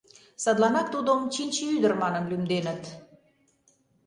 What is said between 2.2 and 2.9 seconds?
лӱмденыт.